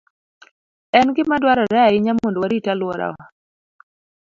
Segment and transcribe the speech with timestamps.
[0.99, 3.23] En gima dwarore ahinya mondo warit alworawa.